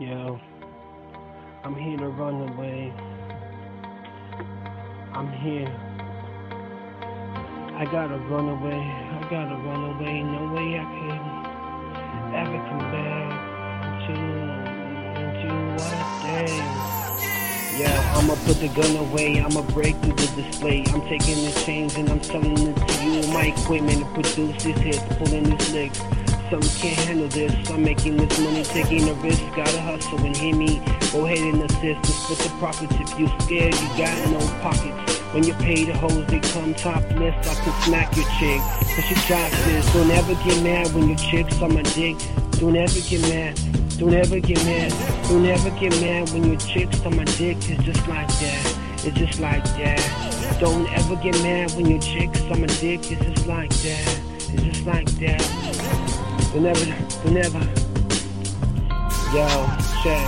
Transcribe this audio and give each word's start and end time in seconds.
Yo, 0.00 0.40
I'm 1.62 1.76
here 1.76 1.96
to 1.96 2.08
run 2.08 2.48
away. 2.48 2.92
I'm 5.12 5.30
here. 5.34 5.72
I 7.76 7.84
gotta 7.84 8.18
run 8.18 8.48
away. 8.48 8.74
I 8.74 9.28
gotta 9.30 9.54
run 9.54 9.94
away. 9.94 10.20
No 10.24 10.52
way 10.52 10.80
I 10.80 10.84
can 10.84 12.34
ever 12.34 12.58
come 12.68 12.90
back 12.90 14.08
to 14.08 14.14
into 15.20 15.54
what 15.78 16.22
day. 16.24 16.94
Yeah, 17.78 18.16
I'ma 18.16 18.34
put 18.46 18.58
the 18.58 18.70
gun 18.74 18.96
away, 18.96 19.40
I'ma 19.40 19.62
break 19.72 19.94
through 19.98 20.14
the 20.14 20.42
display. 20.42 20.84
I'm 20.88 21.02
taking 21.02 21.44
the 21.44 21.52
chains 21.64 21.94
and 21.94 22.08
I'm 22.08 22.22
selling 22.22 22.58
it 22.58 22.76
to 22.76 23.04
you. 23.04 23.32
My 23.32 23.46
equipment 23.46 24.00
to 24.00 24.06
produce 24.06 24.64
these 24.64 24.76
hits, 24.76 25.02
pulling 25.18 25.44
these 25.44 25.72
licks. 25.72 26.00
Some 26.50 26.60
can't 26.60 26.98
handle 27.08 27.28
this. 27.28 27.70
I'm 27.70 27.82
making 27.82 28.16
this 28.16 28.38
money, 28.38 28.62
taking 28.62 29.08
a 29.08 29.14
risk. 29.14 29.42
Gotta 29.56 29.80
hustle 29.80 30.18
and 30.18 30.36
hear 30.36 30.54
me. 30.54 30.80
Go 31.12 31.24
ahead 31.24 31.38
and 31.38 31.62
assist 31.62 31.82
and 31.82 32.06
split 32.06 32.38
the 32.38 32.48
profits. 32.58 32.94
If 33.00 33.18
you 33.18 33.28
scared, 33.40 33.74
you 33.74 33.88
got 33.96 34.30
no 34.30 34.40
pockets. 34.60 35.18
When 35.32 35.42
you 35.42 35.54
pay 35.54 35.84
the 35.84 35.96
hoes, 35.96 36.26
they 36.26 36.40
come 36.40 36.74
topless. 36.74 37.34
I 37.48 37.54
can 37.64 37.82
smack 37.82 38.14
your 38.16 38.26
chick, 38.38 38.60
cause 38.94 39.04
she 39.04 39.14
drops 39.26 39.64
this. 39.64 39.92
Don't 39.92 40.10
ever 40.10 40.34
get 40.44 40.62
mad 40.62 40.94
when 40.94 41.08
your 41.08 41.18
chick's 41.18 41.60
on 41.62 41.74
my 41.74 41.82
dick. 41.82 42.16
Don't 42.60 42.76
ever 42.76 43.00
get 43.00 43.20
mad. 43.22 43.58
Don't 43.98 44.14
ever 44.14 44.38
get 44.38 44.64
mad. 44.64 44.92
Don't 45.28 45.46
ever 45.46 45.70
get 45.70 46.00
mad 46.00 46.30
when 46.30 46.44
your 46.44 46.58
chick's 46.58 47.00
on 47.06 47.16
my 47.16 47.24
dick. 47.24 47.56
It's 47.70 47.82
just 47.84 48.06
like 48.06 48.28
that. 48.28 48.78
It's 49.04 49.16
just 49.16 49.40
like 49.40 49.64
that. 49.64 50.58
Don't 50.60 50.92
ever 50.92 51.16
get 51.16 51.34
mad 51.42 51.72
when 51.72 51.86
your 51.86 52.00
chick's 52.00 52.40
on 52.42 52.60
my 52.60 52.66
dick. 52.66 53.10
It's 53.10 53.24
just 53.24 53.46
like 53.46 53.70
that. 53.70 54.20
It's 54.52 54.62
just 54.62 54.86
like 54.86 55.06
that. 55.18 56.03
Don't 56.54 56.66
ever, 56.66 56.84
don't. 56.84 57.34
Yo, 59.34 59.48
check. 60.04 60.24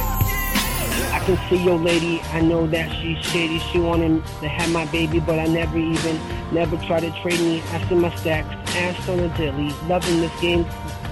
I 1.14 1.22
can 1.24 1.38
see 1.48 1.62
your 1.62 1.78
lady, 1.78 2.20
I 2.32 2.40
know 2.40 2.66
that 2.66 2.90
she's 3.00 3.24
shady. 3.26 3.60
She 3.60 3.78
wanted 3.78 4.26
to 4.40 4.48
have 4.48 4.72
my 4.72 4.86
baby, 4.86 5.20
but 5.20 5.38
I 5.38 5.46
never 5.46 5.78
even, 5.78 6.18
never 6.52 6.76
tried 6.78 7.02
to 7.02 7.12
trade 7.22 7.38
me. 7.38 7.62
I 7.70 7.88
see 7.88 7.94
my 7.94 8.12
stacks, 8.16 8.48
ass 8.74 9.08
on 9.08 9.18
the 9.18 9.28
dilly. 9.36 9.72
Loving 9.86 10.20
this 10.20 10.40
game, 10.40 10.64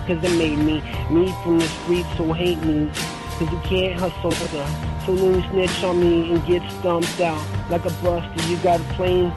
cause 0.08 0.18
it 0.20 0.36
made 0.36 0.58
me. 0.58 0.82
Me 1.10 1.32
from 1.44 1.60
the 1.60 1.68
streets, 1.68 2.08
so 2.16 2.32
hate 2.32 2.60
me. 2.64 2.90
Cause 3.38 3.52
you 3.52 3.60
can't 3.62 3.94
hustle, 4.00 4.32
so 4.32 5.14
you 5.14 5.42
snitch 5.50 5.84
on 5.84 6.00
me 6.00 6.32
and 6.32 6.44
get 6.44 6.68
stumped 6.72 7.20
out 7.20 7.40
like 7.70 7.84
a 7.84 7.90
buster, 8.02 8.48
you 8.48 8.56
got 8.64 8.80
a 8.80 8.84
plane. 8.94 9.32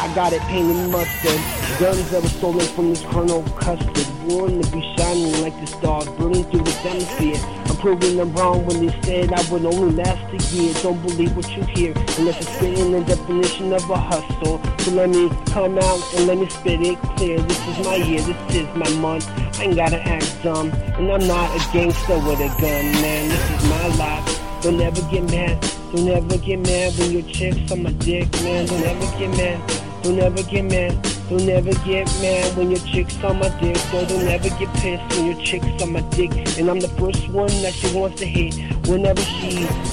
I 0.00 0.14
got 0.14 0.32
it 0.32 0.40
painted 0.48 0.88
mustard. 0.88 1.38
Guns 1.78 2.10
that 2.10 2.22
were 2.22 2.28
stolen 2.30 2.66
from 2.68 2.88
this 2.88 3.02
Colonel 3.02 3.42
Custard. 3.60 4.06
Born 4.26 4.62
to 4.62 4.70
be 4.72 4.80
shining 4.96 5.42
like 5.42 5.52
the 5.60 5.66
stars, 5.66 6.08
burning 6.16 6.44
through 6.44 6.64
the 6.64 6.72
atmosphere. 6.88 7.36
I'm 7.66 7.76
proving 7.76 8.16
them 8.16 8.32
wrong 8.32 8.64
when 8.64 8.86
they 8.86 9.02
said 9.02 9.30
I 9.30 9.42
would 9.52 9.66
only 9.66 9.92
last 9.94 10.24
a 10.32 10.56
year. 10.56 10.72
Don't 10.82 11.02
believe 11.02 11.36
what 11.36 11.54
you 11.54 11.64
hear 11.64 11.92
unless 12.16 12.40
it's 12.40 12.48
fitting 12.56 12.92
the 12.92 13.04
definition 13.04 13.74
of 13.74 13.90
a 13.90 13.96
hustle. 13.96 14.62
So 14.78 14.90
let 14.92 15.10
me 15.10 15.28
come 15.52 15.76
out 15.76 16.14
and 16.16 16.26
let 16.26 16.38
me 16.38 16.48
spit 16.48 16.80
it 16.80 16.98
clear. 17.16 17.38
This 17.38 17.68
is 17.68 17.84
my 17.84 17.96
year, 17.96 18.22
this 18.22 18.56
is 18.56 18.74
my 18.74 18.88
month. 19.02 19.28
I 19.60 19.64
ain't 19.64 19.76
gotta 19.76 20.00
act 20.00 20.42
dumb, 20.42 20.70
and 20.96 21.12
I'm 21.12 21.26
not 21.28 21.54
a 21.54 21.72
gangster 21.74 22.16
with 22.20 22.40
a 22.40 22.48
gun, 22.58 22.84
man. 23.04 23.28
This 23.28 23.50
is 23.50 23.68
my 23.68 23.86
life. 23.96 24.62
Don't 24.62 24.80
ever 24.80 25.02
get 25.10 25.24
mad. 25.24 25.60
Don't 25.94 26.08
ever 26.08 26.38
get 26.38 26.58
mad 26.60 26.94
when 26.98 27.10
your 27.12 27.22
chick's 27.22 27.70
on 27.70 27.82
my 27.82 27.92
dick, 27.92 28.32
man. 28.42 28.64
Don't 28.64 28.82
ever 28.82 29.18
get 29.18 29.30
mad. 29.36 29.79
Don't 30.02 30.18
ever 30.18 30.42
get 30.42 30.64
mad. 30.64 31.02
Don't 31.28 31.48
ever 31.48 31.72
get 31.84 32.06
mad 32.22 32.56
when 32.56 32.70
your 32.70 32.80
chick's 32.80 33.22
on 33.22 33.38
my 33.38 33.48
dick. 33.60 33.76
So 33.76 34.04
don't 34.06 34.26
ever 34.28 34.48
get 34.48 34.72
pissed 34.74 35.16
when 35.16 35.26
your 35.26 35.40
chick's 35.44 35.82
on 35.82 35.92
my 35.92 36.00
dick. 36.10 36.30
And 36.58 36.70
I'm 36.70 36.80
the 36.80 36.88
first 36.88 37.28
one 37.28 37.48
that 37.62 37.74
she 37.74 37.94
wants 37.94 38.18
to 38.20 38.26
hit. 38.26 38.54
Whenever 38.88 39.20
she 39.20 39.50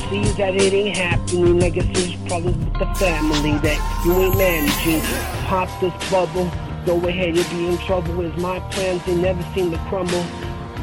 sees 0.09 0.35
that 0.38 0.55
it 0.55 0.73
ain't 0.73 0.95
happening, 0.95 1.61
I 1.61 1.69
guess 1.69 1.85
there's 1.94 2.16
problems 2.28 2.58
with 2.58 2.73
the 2.80 2.85
family 2.95 3.57
that 3.59 4.03
you 4.06 4.13
ain't 4.13 4.38
managing. 4.38 5.01
Pop 5.46 5.69
this 5.81 5.94
bubble. 6.09 6.50
Go 6.85 7.06
ahead, 7.06 7.35
you'll 7.35 7.50
be 7.50 7.67
in 7.67 7.78
trouble. 7.79 8.22
Is 8.22 8.35
my 8.41 8.59
plans, 8.72 9.03
they 9.06 9.16
never 9.16 9.44
seem 9.53 9.72
to 9.72 9.78
crumble. 9.90 10.25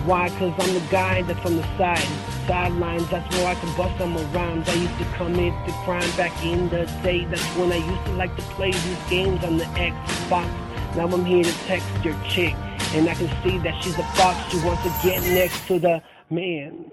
Why? 0.04 0.28
Cause 0.38 0.52
I'm 0.58 0.74
the 0.74 0.86
guy 0.90 1.22
that's 1.22 1.46
on 1.46 1.56
the 1.56 1.62
side, 1.78 2.06
sidelines. 2.46 3.08
That's 3.08 3.34
where 3.36 3.46
I 3.46 3.54
can 3.54 3.74
bust 3.74 3.96
them 3.98 4.16
around. 4.18 4.68
I 4.68 4.74
used 4.74 4.98
to 4.98 5.04
commit 5.16 5.54
the 5.64 5.72
crime 5.84 6.10
back 6.14 6.44
in 6.44 6.68
the 6.68 6.84
day. 7.02 7.24
That's 7.24 7.42
when 7.56 7.72
I 7.72 7.76
used 7.76 8.04
to 8.04 8.12
like 8.12 8.36
to 8.36 8.42
play 8.42 8.72
these 8.72 9.08
games 9.08 9.42
on 9.44 9.56
the 9.56 9.64
Xbox. 9.64 10.46
Now 10.94 11.08
I'm 11.08 11.24
here 11.24 11.42
to 11.42 11.52
text 11.64 11.88
your 12.04 12.16
chick, 12.28 12.54
and 12.92 13.08
I 13.08 13.14
can 13.14 13.30
see 13.42 13.56
that 13.58 13.82
she's 13.82 13.98
a 13.98 14.02
fox. 14.14 14.36
She 14.50 14.58
wants 14.58 14.82
to 14.82 14.92
get 15.02 15.22
next 15.22 15.66
to 15.68 15.78
the 15.78 16.02
man. 16.28 16.90